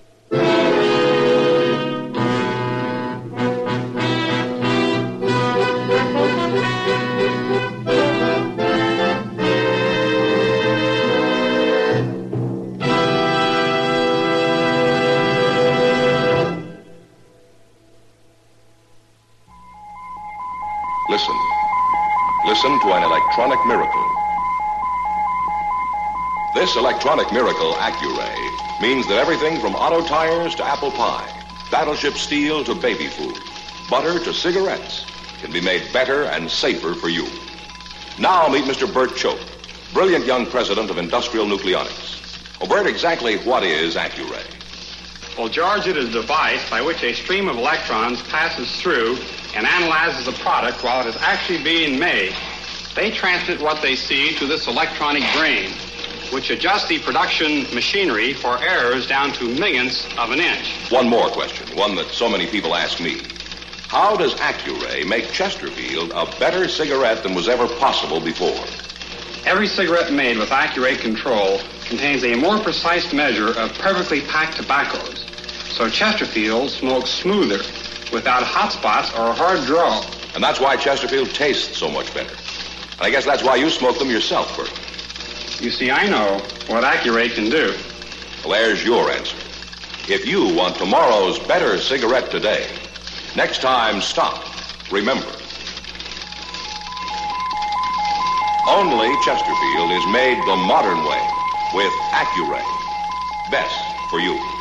This 26.69 26.77
electronic 26.77 27.33
miracle, 27.33 27.73
Accuray, 27.77 28.79
means 28.79 29.07
that 29.07 29.17
everything 29.17 29.59
from 29.59 29.73
auto 29.73 30.07
tires 30.07 30.53
to 30.53 30.63
apple 30.63 30.91
pie, 30.91 31.27
battleship 31.71 32.13
steel 32.13 32.63
to 32.63 32.75
baby 32.75 33.07
food, 33.07 33.35
butter 33.89 34.23
to 34.23 34.31
cigarettes 34.31 35.03
can 35.41 35.51
be 35.51 35.61
made 35.61 35.81
better 35.91 36.25
and 36.25 36.47
safer 36.47 36.93
for 36.93 37.09
you. 37.09 37.25
Now 38.19 38.47
meet 38.49 38.65
Mr. 38.65 38.85
Bert 38.93 39.15
Chope, 39.15 39.39
brilliant 39.95 40.27
young 40.27 40.45
president 40.45 40.91
of 40.91 40.99
Industrial 40.99 41.47
Nucleonics. 41.47 42.61
Oh, 42.61 42.67
Bert, 42.67 42.85
exactly 42.85 43.38
what 43.38 43.63
is 43.63 43.95
Accuray? 43.95 44.45
Well, 45.39 45.49
George, 45.49 45.88
it 45.88 45.97
is 45.97 46.09
a 46.09 46.21
device 46.21 46.69
by 46.69 46.83
which 46.83 47.01
a 47.01 47.15
stream 47.15 47.49
of 47.49 47.57
electrons 47.57 48.21
passes 48.29 48.79
through 48.79 49.17
and 49.55 49.65
analyzes 49.65 50.23
the 50.23 50.33
product 50.33 50.83
while 50.83 51.03
it 51.03 51.09
is 51.09 51.17
actually 51.19 51.63
being 51.63 51.97
made. 51.97 52.35
They 52.95 53.09
transmit 53.09 53.59
what 53.59 53.81
they 53.81 53.95
see 53.95 54.35
to 54.35 54.45
this 54.45 54.67
electronic 54.67 55.23
brain, 55.33 55.71
which 56.31 56.50
adjust 56.50 56.88
the 56.88 57.00
production 57.00 57.63
machinery 57.74 58.33
for 58.33 58.57
errors 58.63 59.07
down 59.07 59.31
to 59.33 59.43
millionths 59.43 60.05
of 60.17 60.31
an 60.31 60.39
inch. 60.39 60.74
One 60.89 61.07
more 61.07 61.29
question, 61.29 61.67
one 61.75 61.95
that 61.95 62.07
so 62.07 62.29
many 62.29 62.48
people 62.48 62.75
ask 62.75 63.00
me. 63.00 63.21
How 63.88 64.15
does 64.15 64.36
Accuray 64.36 65.07
make 65.07 65.31
Chesterfield 65.31 66.12
a 66.12 66.25
better 66.39 66.67
cigarette 66.67 67.24
than 67.24 67.33
was 67.33 67.48
ever 67.48 67.67
possible 67.67 68.19
before? 68.19 68.65
Every 69.45 69.67
cigarette 69.67 70.13
made 70.13 70.38
with 70.38 70.50
Accuray 70.50 71.00
control 71.00 71.59
contains 71.86 72.24
a 72.24 72.36
more 72.36 72.59
precise 72.59 73.12
measure 73.13 73.50
of 73.57 73.74
perfectly 73.79 74.21
packed 74.21 74.57
tobaccos. 74.57 75.25
So 75.71 75.89
Chesterfield 75.89 76.69
smokes 76.69 77.09
smoother, 77.09 77.63
without 78.12 78.43
hot 78.43 78.71
spots 78.71 79.12
or 79.13 79.29
a 79.29 79.33
hard 79.33 79.65
draw. 79.65 80.03
And 80.36 80.43
that's 80.43 80.59
why 80.59 80.75
Chesterfield 80.75 81.29
tastes 81.29 81.77
so 81.77 81.89
much 81.89 82.13
better. 82.13 82.33
And 82.93 83.01
I 83.01 83.09
guess 83.09 83.25
that's 83.25 83.43
why 83.43 83.55
you 83.55 83.69
smoke 83.69 83.98
them 83.98 84.09
yourself, 84.09 84.55
Bert. 84.55 84.71
You 85.62 85.72
see, 85.72 85.92
I 85.92 86.08
know 86.08 86.39
what 86.68 86.86
Accuray 86.86 87.34
can 87.34 87.50
do. 87.50 87.74
Well, 88.46 88.54
there's 88.54 88.82
your 88.84 89.12
answer. 89.12 89.36
If 90.08 90.25
you 90.25 90.56
want 90.56 90.78
tomorrow's 90.78 91.38
better 91.39 91.78
cigarette 91.80 92.32
today, 92.32 92.66
next 93.36 93.62
time 93.62 94.00
stop. 94.00 94.42
Remember. 94.89 95.28
Only 98.68 99.13
Chesterfield 99.25 99.92
is 99.92 100.06
made 100.08 100.38
the 100.48 100.56
modern 100.56 101.04
way 101.04 101.22
with 101.74 101.92
Accuray. 102.13 102.63
Best 103.51 103.75
for 104.10 104.20
you. 104.20 104.59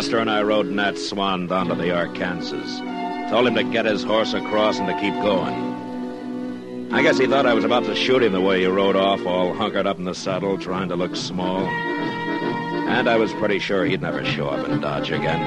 Chester 0.00 0.18
and 0.18 0.30
I 0.30 0.40
rode 0.40 0.64
Nat 0.64 0.96
Swan 0.96 1.46
down 1.46 1.68
to 1.68 1.74
the 1.74 1.94
Arkansas. 1.94 3.28
Told 3.28 3.46
him 3.46 3.54
to 3.54 3.64
get 3.64 3.84
his 3.84 4.02
horse 4.02 4.32
across 4.32 4.78
and 4.78 4.88
to 4.88 4.98
keep 4.98 5.12
going. 5.12 6.88
I 6.90 7.02
guess 7.02 7.18
he 7.18 7.26
thought 7.26 7.44
I 7.44 7.52
was 7.52 7.64
about 7.64 7.84
to 7.84 7.94
shoot 7.94 8.22
him 8.22 8.32
the 8.32 8.40
way 8.40 8.60
he 8.60 8.66
rode 8.66 8.96
off, 8.96 9.26
all 9.26 9.52
hunkered 9.52 9.86
up 9.86 9.98
in 9.98 10.04
the 10.04 10.14
saddle, 10.14 10.56
trying 10.56 10.88
to 10.88 10.96
look 10.96 11.14
small. 11.16 11.60
And 11.60 13.10
I 13.10 13.18
was 13.18 13.30
pretty 13.34 13.58
sure 13.58 13.84
he'd 13.84 14.00
never 14.00 14.24
show 14.24 14.48
up 14.48 14.66
in 14.66 14.80
Dodge 14.80 15.10
again. 15.10 15.38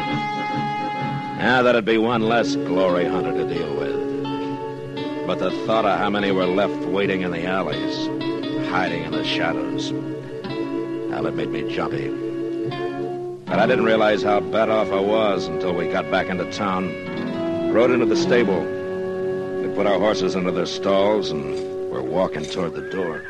Yeah, 1.40 1.64
that'd 1.64 1.84
be 1.84 1.98
one 1.98 2.22
less 2.22 2.56
glory 2.56 3.06
hunter 3.06 3.32
to 3.32 3.52
deal 3.52 3.76
with. 3.76 5.26
But 5.26 5.40
the 5.40 5.50
thought 5.66 5.86
of 5.86 5.98
how 5.98 6.12
many 6.12 6.32
were 6.32 6.46
left 6.46 6.86
waiting 6.90 7.22
in 7.22 7.32
the 7.32 7.44
alleys, 7.44 8.06
hiding 8.70 9.04
in 9.06 9.14
the 9.14 9.26
shadows, 9.26 9.92
well, 9.92 11.26
it 11.26 11.34
made 11.34 11.50
me 11.50 11.68
jumpy. 11.74 12.23
But 13.54 13.60
I 13.60 13.68
didn't 13.68 13.86
realize 13.86 14.24
how 14.24 14.40
bad 14.40 14.72
off 14.72 14.92
I 14.92 15.00
was 15.00 15.46
until 15.46 15.76
we 15.76 15.88
got 15.88 16.10
back 16.10 16.26
into 16.26 16.52
town, 16.52 17.72
rode 17.72 17.92
into 17.92 18.08
the 18.08 18.16
stable. 18.16 18.60
We 19.62 19.68
put 19.76 19.86
our 19.86 20.00
horses 20.00 20.34
into 20.34 20.50
their 20.50 20.66
stalls 20.66 21.30
and 21.30 21.54
were 21.92 22.02
walking 22.02 22.46
toward 22.46 22.74
the 22.74 22.90
door. 22.90 23.24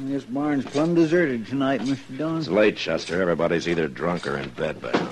This 0.00 0.24
barn's 0.24 0.64
plumb 0.64 0.94
deserted 0.94 1.46
tonight, 1.46 1.82
Mr. 1.82 2.16
Dillon. 2.16 2.38
It's 2.38 2.48
late, 2.48 2.78
Chester. 2.78 3.20
Everybody's 3.20 3.68
either 3.68 3.86
drunk 3.86 4.26
or 4.26 4.38
in 4.38 4.48
bed 4.48 4.80
by 4.80 4.92
now. 4.92 5.10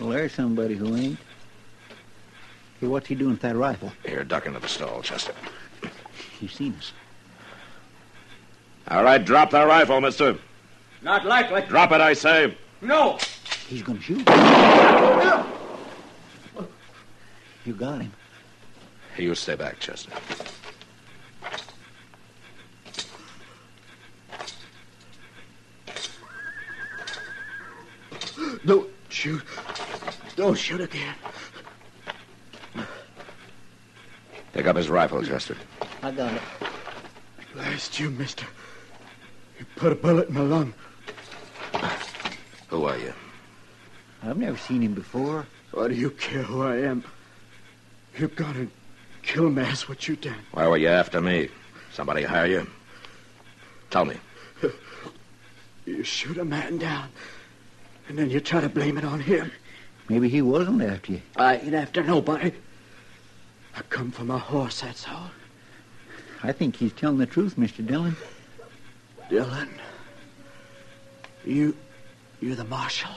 Well, 0.00 0.08
there's 0.08 0.32
somebody 0.32 0.74
who 0.74 0.96
ain't. 0.96 1.18
Hey, 2.80 2.86
what's 2.86 3.08
he 3.08 3.14
doing 3.14 3.32
with 3.32 3.42
that 3.42 3.56
rifle? 3.56 3.92
Here, 4.06 4.24
duck 4.24 4.46
into 4.46 4.58
the 4.58 4.68
stall, 4.68 5.02
Chester. 5.02 5.34
He's 6.40 6.52
seen 6.52 6.74
us. 6.78 6.94
All 8.88 9.04
right, 9.04 9.22
drop 9.22 9.50
that 9.50 9.66
rifle, 9.66 10.00
mister. 10.00 10.38
Not 11.02 11.24
likely. 11.24 11.62
Drop 11.62 11.92
it, 11.92 12.00
I 12.00 12.12
say. 12.12 12.56
No. 12.80 13.18
He's 13.68 13.82
gonna 13.82 14.00
shoot. 14.00 14.28
You 17.64 17.74
got 17.74 18.00
him. 18.00 18.12
You 19.16 19.34
stay 19.34 19.54
back, 19.54 19.78
Chester. 19.80 20.10
Don't 28.64 28.88
shoot. 29.08 29.42
Don't 30.36 30.56
shoot 30.56 30.80
again. 30.80 31.14
Pick 34.52 34.66
up 34.66 34.76
his 34.76 34.88
rifle, 34.88 35.22
Chester. 35.22 35.56
I 36.02 36.10
got 36.10 36.32
it. 36.32 36.42
Blast 37.54 38.00
you, 38.00 38.10
mister. 38.10 38.46
You 39.58 39.66
put 39.76 39.92
a 39.92 39.96
bullet 39.96 40.28
in 40.28 40.34
my 40.34 40.40
lung. 40.40 40.74
Who 42.70 42.84
are 42.84 42.96
you? 42.96 43.12
I've 44.22 44.36
never 44.36 44.56
seen 44.56 44.82
him 44.82 44.94
before. 44.94 45.46
Why 45.72 45.88
do 45.88 45.94
you 45.94 46.10
care 46.10 46.42
who 46.42 46.62
I 46.62 46.76
am? 46.76 47.04
You've 48.16 48.36
got 48.36 48.54
to 48.54 48.68
kill 49.22 49.50
me. 49.50 49.62
That's 49.62 49.88
what 49.88 50.06
you 50.08 50.16
done. 50.16 50.36
Why 50.52 50.66
were 50.68 50.76
you 50.76 50.88
after 50.88 51.20
me? 51.20 51.48
Somebody 51.92 52.22
hire 52.22 52.46
you? 52.46 52.66
Tell 53.90 54.04
me. 54.04 54.16
You 55.86 56.04
shoot 56.04 56.38
a 56.38 56.44
man 56.44 56.78
down, 56.78 57.08
and 58.08 58.16
then 58.16 58.30
you 58.30 58.38
try 58.38 58.60
to 58.60 58.68
blame 58.68 58.96
it 58.96 59.04
on 59.04 59.18
him. 59.18 59.50
Maybe 60.08 60.28
he 60.28 60.42
wasn't 60.42 60.82
after 60.82 61.12
you. 61.12 61.22
I 61.36 61.56
ain't 61.56 61.74
after 61.74 62.02
nobody. 62.04 62.52
I 63.76 63.82
come 63.82 64.12
for 64.12 64.24
my 64.24 64.38
horse, 64.38 64.82
that's 64.82 65.08
all. 65.08 65.30
I 66.42 66.52
think 66.52 66.76
he's 66.76 66.92
telling 66.92 67.18
the 67.18 67.26
truth, 67.26 67.56
Mr. 67.56 67.84
Dillon. 67.84 68.16
Dillon, 69.28 69.70
you, 71.44 71.76
you're 72.40 72.56
the 72.56 72.64
marshal. 72.64 73.10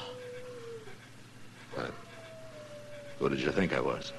What? 1.75 1.91
Who 3.19 3.29
did 3.29 3.39
you 3.39 3.51
think 3.51 3.73
I 3.73 3.79
was? 3.79 4.11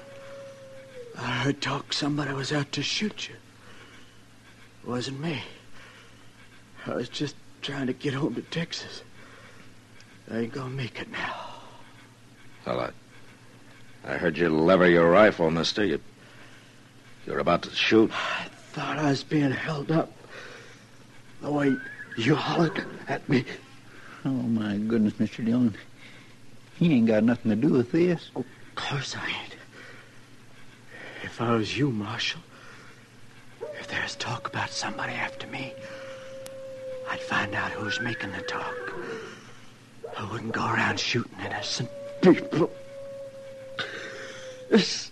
I 1.17 1.31
heard 1.37 1.61
talk 1.61 1.93
somebody 1.93 2.33
was 2.33 2.51
out 2.51 2.71
to 2.73 2.83
shoot 2.83 3.29
you. 3.29 3.35
It 4.83 4.89
wasn't 4.89 5.19
me. 5.19 5.41
I 6.85 6.95
was 6.95 7.09
just 7.09 7.35
trying 7.61 7.87
to 7.87 7.93
get 7.93 8.13
home 8.13 8.35
to 8.35 8.41
Texas. 8.41 9.01
I 10.31 10.39
ain't 10.39 10.53
gonna 10.53 10.69
make 10.69 10.99
it 10.99 11.11
now. 11.11 11.35
Well, 12.65 12.79
I, 12.81 14.11
I 14.11 14.17
heard 14.17 14.37
you 14.37 14.49
lever 14.49 14.89
your 14.89 15.09
rifle, 15.09 15.49
mister. 15.51 15.85
You, 15.85 15.99
you're 17.25 17.39
about 17.39 17.61
to 17.63 17.71
shoot. 17.71 18.11
I 18.11 18.47
thought 18.73 18.97
I 18.97 19.09
was 19.09 19.23
being 19.23 19.51
held 19.51 19.91
up. 19.91 20.11
The 21.41 21.51
way 21.51 21.75
you 22.17 22.35
hollered 22.35 22.85
at 23.07 23.27
me. 23.29 23.45
Oh, 24.25 24.29
my 24.29 24.77
goodness, 24.77 25.13
Mr. 25.13 25.45
Dillon. 25.45 25.75
He 26.77 26.91
ain't 26.91 27.05
got 27.05 27.23
nothing 27.23 27.51
to 27.51 27.55
do 27.55 27.69
with 27.69 27.91
this. 27.91 28.31
Of 28.35 28.45
course 28.73 29.15
I 29.15 29.27
ain't. 29.27 29.55
If 31.21 31.39
I 31.39 31.55
was 31.55 31.77
you, 31.77 31.91
Marshal, 31.91 32.41
if 33.79 33.87
there's 33.87 34.15
talk 34.15 34.47
about 34.47 34.71
somebody 34.71 35.13
after 35.13 35.45
me, 35.47 35.73
I'd 37.11 37.19
find 37.21 37.53
out 37.53 37.69
who's 37.71 38.01
making 38.01 38.31
the 38.31 38.41
talk. 38.41 38.93
I 40.17 40.31
wouldn't 40.31 40.53
go 40.53 40.65
around 40.65 40.99
shooting 40.99 41.37
innocent 41.45 41.89
people. 42.21 42.71
This, 44.71 45.11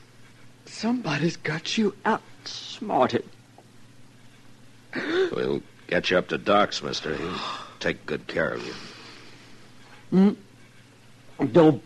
somebody's 0.65 1.37
got 1.37 1.77
you 1.77 1.95
outsmarted. 2.03 3.25
We'll 4.95 5.61
get 5.87 6.09
you 6.09 6.17
up 6.17 6.29
to 6.29 6.39
Doc's, 6.39 6.81
mister. 6.81 7.15
He'll 7.15 7.39
take 7.79 8.05
good 8.07 8.27
care 8.27 8.49
of 8.49 8.65
you. 8.65 8.73
Mm. 10.13 10.35
Don't, 11.51 11.81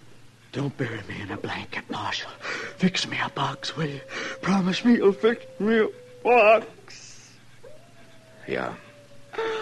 don't 0.51 0.75
bury 0.77 0.99
me 1.07 1.21
in 1.21 1.31
a 1.31 1.37
blanket, 1.37 1.89
Marshal. 1.89 2.29
Fix 2.77 3.07
me 3.07 3.17
a 3.23 3.29
box, 3.29 3.77
will 3.77 3.87
you? 3.87 4.01
Promise 4.41 4.83
me 4.83 4.95
you'll 4.95 5.13
fix 5.13 5.45
me 5.59 5.79
a 5.79 5.87
box. 6.23 7.31
Yeah. 8.47 8.73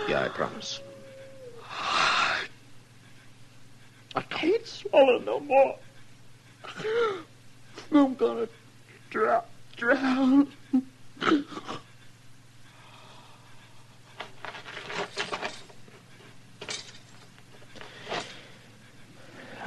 Yeah, 0.09 0.23
I 0.23 0.29
promise. 0.29 0.79
I 4.15 4.21
can't 4.29 4.65
swallow 4.65 5.19
no 5.19 5.39
more. 5.41 5.75
I'm 7.91 8.15
gonna 8.15 8.47
drop, 9.11 9.47
drown. 9.75 10.47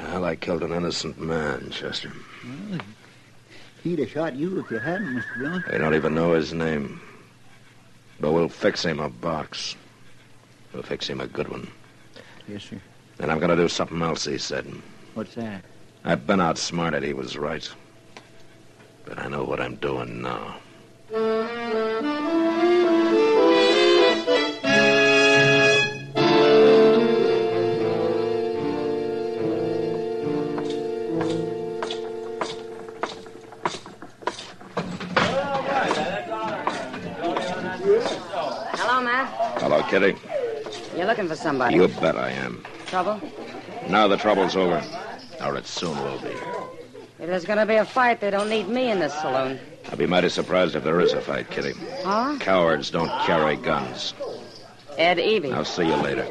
Well, 0.01 0.25
I 0.25 0.37
killed 0.49 0.63
an 0.63 0.73
innocent 0.73 1.21
man, 1.21 1.69
Chester. 1.71 2.11
Well, 2.71 2.81
he'd 3.85 3.99
have 3.99 4.09
shot 4.09 4.35
you 4.35 4.59
if 4.61 4.71
you 4.71 4.79
hadn't, 4.79 5.15
Mr. 5.15 5.39
Dillon. 5.39 5.65
They 5.71 5.77
don't 5.77 5.95
even 5.95 6.15
know 6.15 6.33
his 6.33 6.55
name. 6.55 7.03
But 8.19 8.33
we'll 8.33 8.49
fix 8.49 8.83
him 8.83 8.99
a 8.99 9.11
box. 9.11 9.77
We'll 10.73 10.85
fix 10.85 11.07
him 11.07 11.21
a 11.21 11.27
good 11.27 11.49
one. 11.49 11.69
Yes, 12.49 12.65
sir. 12.65 12.81
And 13.19 13.31
I'm 13.31 13.41
going 13.41 13.51
to 13.51 13.57
do 13.57 13.69
something 13.69 14.01
else, 14.01 14.25
he 14.25 14.39
said. 14.39 14.65
What's 15.13 15.35
that? 15.35 15.67
I've 16.03 16.27
been 16.27 16.41
outsmarted. 16.41 17.03
He 17.03 17.13
was 17.13 17.37
right. 17.37 17.69
But 19.05 19.19
I 19.19 19.29
know 19.29 19.45
what 19.45 19.61
I'm 19.61 19.75
doing 19.75 20.23
now. 20.23 20.57
Kitty. 39.89 40.15
You're 40.95 41.07
looking 41.07 41.29
for 41.29 41.37
somebody. 41.37 41.75
You 41.75 41.89
bet 41.89 42.17
I 42.17 42.31
am. 42.31 42.63
Trouble? 42.87 43.21
Now 43.89 44.07
the 44.07 44.19
trouble's 44.19 44.55
over. 44.55 44.83
Or 45.43 45.57
it 45.57 45.67
soon 45.67 45.97
will 46.03 46.19
be. 46.19 46.29
If 47.19 47.27
there's 47.27 47.47
going 47.47 47.59
to 47.59 47.67
be 47.67 47.77
a 47.77 47.87
fight, 47.87 48.21
they 48.21 48.31
don't 48.31 48.51
need 48.51 48.69
me 48.69 48.91
in 48.91 48.99
this 48.99 49.15
saloon. 49.15 49.59
I'll 49.91 49.97
be 49.97 50.07
mighty 50.07 50.29
surprised 50.29 50.75
if 50.75 50.85
there 50.85 51.01
is 51.01 51.15
a 51.15 51.23
fight, 51.23 51.51
Kitty. 51.51 51.73
Huh? 52.05 52.37
Cowards 52.39 52.91
don't 52.91 53.11
carry 53.23 53.57
guns. 53.57 54.13
Ed 54.99 55.19
Evie. 55.19 55.53
I'll 55.53 55.65
see 55.65 55.87
you 55.87 55.97
later. 55.97 56.25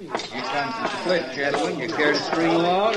You 0.00 0.08
done 0.40 0.72
some 0.72 1.00
split, 1.00 1.32
gentlemen. 1.32 1.78
You 1.78 1.88
care 1.88 2.12
to 2.12 2.18
string 2.18 2.50
along? 2.50 2.96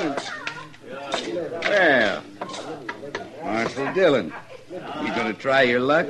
And... 1.66 2.24
Well, 2.42 3.44
Marshal 3.44 3.94
Dillon, 3.94 4.34
you 4.72 5.08
gonna 5.10 5.34
try 5.34 5.62
your 5.62 5.82
luck? 5.82 6.08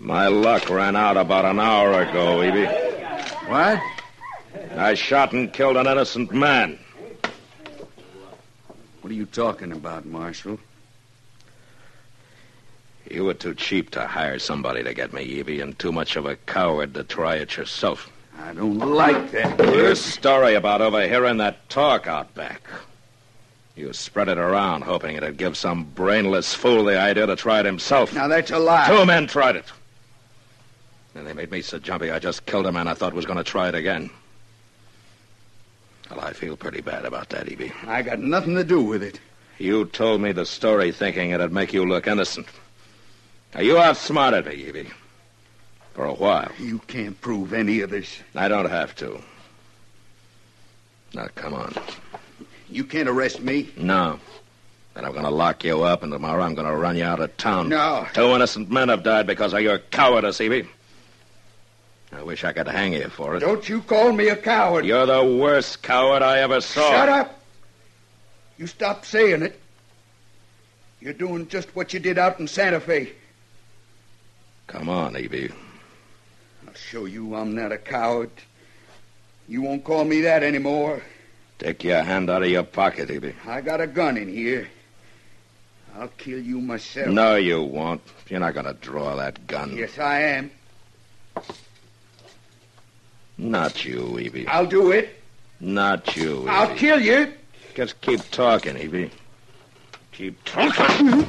My 0.00 0.28
luck 0.28 0.70
ran 0.70 0.94
out 0.94 1.16
about 1.16 1.44
an 1.44 1.58
hour 1.58 2.02
ago, 2.02 2.42
Evie. 2.42 2.66
What? 3.48 3.80
I 4.76 4.94
shot 4.94 5.32
and 5.32 5.52
killed 5.52 5.76
an 5.76 5.86
innocent 5.86 6.32
man. 6.32 6.78
What 9.00 9.10
are 9.10 9.14
you 9.14 9.26
talking 9.26 9.72
about, 9.72 10.06
Marshal? 10.06 10.58
You 13.10 13.24
were 13.24 13.34
too 13.34 13.54
cheap 13.54 13.90
to 13.92 14.06
hire 14.06 14.38
somebody 14.38 14.82
to 14.84 14.94
get 14.94 15.12
me, 15.12 15.22
Evie, 15.22 15.60
and 15.60 15.76
too 15.78 15.92
much 15.92 16.14
of 16.14 16.26
a 16.26 16.36
coward 16.36 16.94
to 16.94 17.04
try 17.04 17.36
it 17.36 17.56
yourself. 17.56 18.10
I 18.38 18.52
don't 18.52 18.78
like 18.78 19.32
that. 19.32 19.58
Your 19.58 19.94
story 19.94 20.54
about 20.54 20.80
overhearing 20.80 21.38
that 21.38 21.68
talk 21.68 22.06
out 22.06 22.32
back. 22.34 22.62
You 23.74 23.92
spread 23.92 24.28
it 24.28 24.38
around, 24.38 24.82
hoping 24.82 25.16
it'd 25.16 25.38
give 25.38 25.56
some 25.56 25.84
brainless 25.84 26.54
fool 26.54 26.84
the 26.84 27.00
idea 27.00 27.26
to 27.26 27.36
try 27.36 27.60
it 27.60 27.66
himself. 27.66 28.12
Now, 28.12 28.28
that's 28.28 28.50
a 28.50 28.58
lie. 28.58 28.86
Two 28.88 29.06
men 29.06 29.26
tried 29.26 29.56
it. 29.56 29.64
And 31.14 31.26
they 31.26 31.32
made 31.32 31.50
me 31.50 31.62
so 31.62 31.78
jumpy 31.78 32.10
I 32.10 32.18
just 32.18 32.46
killed 32.46 32.66
a 32.66 32.72
man 32.72 32.86
I 32.88 32.94
thought 32.94 33.12
was 33.12 33.26
going 33.26 33.38
to 33.38 33.44
try 33.44 33.68
it 33.68 33.74
again. 33.74 34.10
Well, 36.10 36.20
I 36.20 36.32
feel 36.32 36.56
pretty 36.56 36.80
bad 36.80 37.04
about 37.04 37.28
that, 37.30 37.48
Evie. 37.48 37.72
I 37.86 38.02
got 38.02 38.18
nothing 38.18 38.54
to 38.54 38.64
do 38.64 38.80
with 38.80 39.02
it. 39.02 39.20
You 39.58 39.86
told 39.86 40.20
me 40.20 40.32
the 40.32 40.46
story 40.46 40.92
thinking 40.92 41.30
it'd 41.30 41.52
make 41.52 41.72
you 41.72 41.84
look 41.84 42.06
innocent. 42.06 42.46
Now, 43.54 43.60
you 43.60 43.78
outsmarted 43.78 44.46
me, 44.46 44.54
Evie. 44.54 44.90
For 45.94 46.04
a 46.04 46.14
while. 46.14 46.50
You 46.58 46.78
can't 46.86 47.20
prove 47.20 47.52
any 47.52 47.80
of 47.80 47.90
this. 47.90 48.20
I 48.34 48.48
don't 48.48 48.70
have 48.70 48.94
to. 48.96 49.20
Now, 51.12 51.26
come 51.34 51.54
on. 51.54 51.74
You 52.70 52.84
can't 52.84 53.08
arrest 53.08 53.40
me. 53.40 53.70
No. 53.76 54.20
Then 54.94 55.04
I'm 55.04 55.12
going 55.12 55.24
to 55.24 55.30
lock 55.30 55.64
you 55.64 55.82
up, 55.82 56.02
and 56.02 56.12
tomorrow 56.12 56.42
I'm 56.42 56.54
going 56.54 56.68
to 56.68 56.76
run 56.76 56.96
you 56.96 57.04
out 57.04 57.20
of 57.20 57.36
town. 57.36 57.68
No. 57.68 58.06
Two 58.14 58.28
innocent 58.34 58.70
men 58.70 58.88
have 58.88 59.02
died 59.02 59.26
because 59.26 59.52
of 59.52 59.60
your 59.60 59.78
cowardice, 59.78 60.40
Evie. 60.40 60.68
I 62.12 62.22
wish 62.22 62.44
I 62.44 62.52
could 62.52 62.68
hang 62.68 62.94
you 62.94 63.08
for 63.08 63.36
it. 63.36 63.40
Don't 63.40 63.68
you 63.68 63.82
call 63.82 64.12
me 64.12 64.28
a 64.28 64.36
coward. 64.36 64.86
You're 64.86 65.06
the 65.06 65.24
worst 65.24 65.82
coward 65.82 66.22
I 66.22 66.40
ever 66.40 66.60
saw. 66.60 66.90
Shut 66.90 67.08
up. 67.08 67.40
You 68.56 68.66
stop 68.66 69.04
saying 69.04 69.42
it. 69.42 69.60
You're 71.00 71.12
doing 71.12 71.48
just 71.48 71.74
what 71.76 71.92
you 71.92 72.00
did 72.00 72.18
out 72.18 72.40
in 72.40 72.48
Santa 72.48 72.80
Fe. 72.80 73.12
Come 74.66 74.88
on, 74.88 75.16
Evie. 75.16 75.50
I'll 76.66 76.74
show 76.74 77.04
you 77.04 77.34
I'm 77.34 77.54
not 77.54 77.72
a 77.72 77.78
coward. 77.78 78.30
You 79.46 79.62
won't 79.62 79.84
call 79.84 80.04
me 80.04 80.22
that 80.22 80.42
anymore. 80.42 81.02
Take 81.58 81.84
your 81.84 82.02
hand 82.02 82.30
out 82.30 82.42
of 82.42 82.48
your 82.48 82.64
pocket, 82.64 83.10
Evie. 83.10 83.34
I 83.46 83.60
got 83.60 83.80
a 83.80 83.86
gun 83.86 84.16
in 84.16 84.28
here. 84.28 84.68
I'll 85.96 86.08
kill 86.18 86.38
you 86.38 86.60
myself. 86.60 87.08
No, 87.08 87.36
you 87.36 87.62
won't. 87.62 88.00
You're 88.28 88.40
not 88.40 88.54
going 88.54 88.66
to 88.66 88.74
draw 88.74 89.16
that 89.16 89.46
gun. 89.46 89.76
Yes, 89.76 89.98
I 89.98 90.20
am. 90.20 90.50
Not 93.38 93.84
you, 93.84 94.18
Evie. 94.18 94.46
I'll 94.48 94.66
do 94.66 94.90
it. 94.90 95.20
Not 95.60 96.16
you, 96.16 96.40
Evie. 96.40 96.48
I'll 96.48 96.74
kill 96.74 97.00
you. 97.00 97.32
Just 97.74 98.00
keep 98.00 98.20
talking, 98.30 98.76
Evie. 98.76 99.10
Keep 100.10 100.42
talking. 100.44 101.22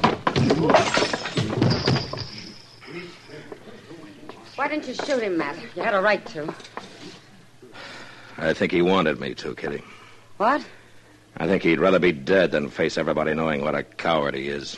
Why 4.56 4.68
didn't 4.68 4.88
you 4.88 4.96
shoot 4.96 5.22
him, 5.22 5.38
Matt? 5.38 5.56
You 5.76 5.84
had 5.84 5.94
a 5.94 6.02
right 6.02 6.26
to. 6.28 6.54
I 8.40 8.54
think 8.54 8.72
he 8.72 8.82
wanted 8.82 9.20
me 9.20 9.36
to, 9.36 9.54
Kitty. 9.54 9.84
What? 10.38 10.66
I 11.38 11.46
think 11.46 11.62
he'd 11.62 11.80
rather 11.80 12.00
be 12.00 12.12
dead 12.12 12.52
than 12.52 12.70
face 12.70 12.98
everybody 12.98 13.34
knowing 13.36 13.62
what 13.62 13.76
a 13.76 13.84
coward 13.84 14.34
he 14.34 14.48
is. 14.48 14.78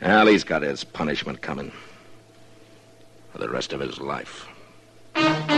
Well, 0.00 0.26
he's 0.26 0.44
got 0.44 0.62
his 0.62 0.84
punishment 0.84 1.42
coming 1.42 1.72
for 3.32 3.38
the 3.38 3.48
rest 3.48 3.72
of 3.72 3.80
his 3.80 4.00
life. 4.00 4.46
Stop! 5.14 5.32
Start 5.34 5.51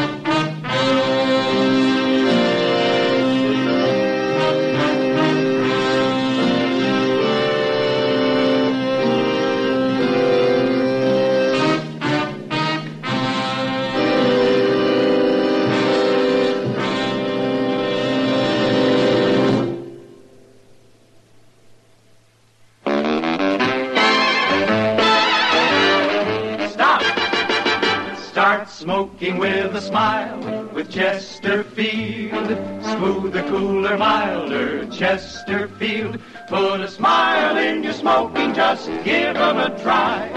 smoking 28.84 29.38
with 29.38 29.74
a 29.74 29.80
smile 29.80 30.68
with 30.74 30.90
Chesterfield. 30.90 32.48
Smoother, 32.84 33.42
cooler, 33.44 33.96
milder 33.96 34.84
Chesterfield. 34.90 36.20
Put 36.48 36.82
a 36.82 36.88
smile 36.88 37.56
in 37.56 37.82
your 37.82 37.94
smoking, 37.94 38.52
just 38.52 38.88
give 39.02 39.36
'em 39.36 39.56
a 39.56 39.70
try. 39.82 40.28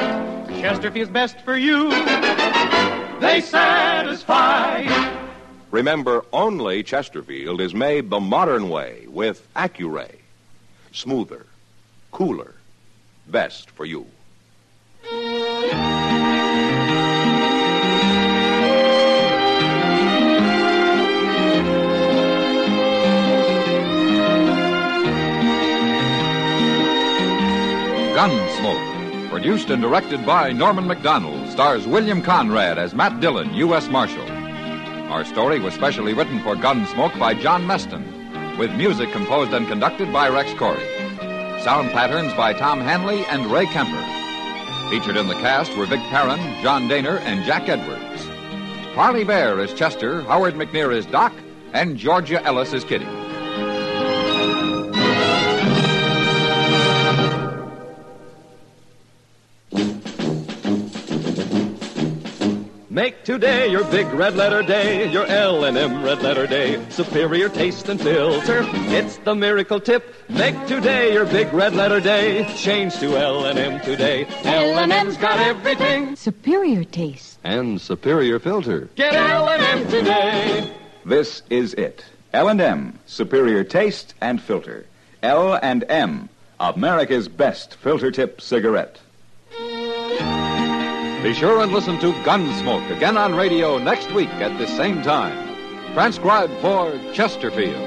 Chesterfield's 0.62 1.12
best 1.12 1.41
for 1.41 1.57
you. 1.57 1.89
They 3.19 3.41
satisfy. 3.41 4.88
Remember, 5.69 6.23
only 6.31 6.83
Chesterfield 6.83 7.60
is 7.60 7.73
made 7.73 8.10
the 8.10 8.21
modern 8.21 8.69
way 8.69 9.07
with 9.10 9.45
Accuray. 9.55 10.15
Smoother, 10.93 11.47
cooler, 12.13 12.53
best 13.27 13.69
for 13.71 13.83
you. 13.83 14.05
Gunsmoke, 28.17 29.30
produced 29.30 29.69
and 29.69 29.80
directed 29.80 30.25
by 30.25 30.51
Norman 30.51 30.86
Macdonnell, 30.86 31.51
stars 31.51 31.86
William 31.86 32.19
Conrad 32.19 32.80
as 32.80 32.95
Matt 32.95 33.19
Dillon, 33.19 33.53
U.S. 33.53 33.89
Marshal. 33.89 34.27
Our 35.12 35.23
story 35.23 35.60
was 35.60 35.75
specially 35.75 36.15
written 36.15 36.39
for 36.39 36.56
Gunsmoke 36.56 37.19
by 37.19 37.36
John 37.36 37.67
Meston, 37.67 38.58
with 38.58 38.73
music 38.73 39.12
composed 39.12 39.53
and 39.53 39.67
conducted 39.67 40.12
by 40.12 40.30
Rex 40.30 40.49
Koury. 40.53 40.84
Sound 41.63 41.91
patterns 41.91 42.34
by 42.34 42.53
Tom 42.53 42.80
Hanley 42.82 43.23
and 43.25 43.51
Ray 43.51 43.67
Kemper. 43.67 44.03
Featured 44.89 45.15
in 45.15 45.27
the 45.27 45.36
cast 45.36 45.77
were 45.77 45.86
Vic 45.86 46.01
Perrin, 46.10 46.39
John 46.63 46.89
Dehner, 46.89 47.19
and 47.19 47.45
Jack 47.45 47.69
Edwards. 47.69 48.27
Parley 48.95 49.25
Baer 49.25 49.60
is 49.60 49.75
Chester, 49.75 50.23
Howard 50.23 50.56
McNear 50.56 50.91
is 50.91 51.06
Doc, 51.06 51.34
and 51.71 51.97
Georgia 51.97 52.43
Ellis 52.43 52.73
is 52.73 52.84
Kitty. 52.84 53.06
Make 62.97 63.23
today 63.23 63.67
your 63.67 63.83
big 63.91 64.07
red 64.07 64.36
letter 64.36 64.63
day, 64.63 65.07
your 65.12 65.27
L&M 65.27 66.03
red 66.03 66.23
letter 66.23 66.47
day. 66.47 66.83
Superior 66.89 67.47
taste 67.47 67.88
and 67.89 68.01
filter, 68.01 68.65
it's 68.89 69.17
the 69.17 69.36
miracle 69.36 69.79
tip. 69.79 70.15
Make 70.29 70.55
today 70.65 71.13
your 71.13 71.25
big 71.25 71.53
red 71.53 71.75
letter 71.75 71.99
day. 71.99 72.51
Change 72.55 72.95
to 72.95 73.15
L&M 73.15 73.81
today. 73.81 74.25
L&M's 74.43 75.15
got 75.17 75.39
everything. 75.39 76.15
Superior 76.15 76.83
taste. 76.86 77.38
and 77.43 77.79
superior 77.79 78.39
filter. 78.39 78.89
Get 78.95 79.13
L&M 79.13 79.88
today. 79.89 80.73
This 81.05 81.43
is 81.51 81.75
it. 81.75 82.03
L&M, 82.33 82.97
superior 83.05 83.63
taste 83.63 84.15
and 84.21 84.41
filter. 84.41 84.88
L&M, 85.21 86.29
America's 86.60 87.27
best 87.27 87.75
filter 87.75 88.10
tip 88.10 88.41
cigarette. 88.41 88.99
Be 91.23 91.34
sure 91.34 91.62
and 91.62 91.71
listen 91.71 91.99
to 91.99 92.13
Gunsmoke 92.23 92.95
again 92.95 93.17
on 93.17 93.34
radio 93.34 93.80
next 93.80 94.12
week 94.13 94.30
at 94.36 94.56
the 94.60 94.67
same 94.67 95.01
time. 95.01 95.36
Transcribed 95.93 96.53
for 96.62 96.97
Chesterfield. 97.12 97.87